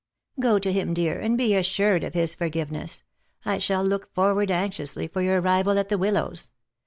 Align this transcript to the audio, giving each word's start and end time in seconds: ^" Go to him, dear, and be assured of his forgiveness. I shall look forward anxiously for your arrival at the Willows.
^" 0.39 0.41
Go 0.41 0.57
to 0.57 0.73
him, 0.73 0.95
dear, 0.95 1.19
and 1.19 1.37
be 1.37 1.53
assured 1.53 2.03
of 2.03 2.15
his 2.15 2.33
forgiveness. 2.33 3.03
I 3.45 3.59
shall 3.59 3.83
look 3.83 4.11
forward 4.15 4.49
anxiously 4.49 5.07
for 5.07 5.21
your 5.21 5.39
arrival 5.39 5.77
at 5.77 5.89
the 5.89 5.97
Willows. 5.99 6.51